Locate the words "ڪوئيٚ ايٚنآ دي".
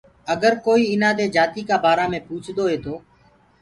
0.65-1.25